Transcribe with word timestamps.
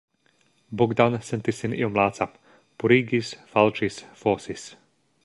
Bogdan 0.81 1.17
sentis 1.27 1.59
sin 1.65 1.75
iom 1.81 1.99
laca; 1.99 2.29
purigis, 2.85 3.31
falĉis, 3.53 4.01
fosis. 4.23 4.69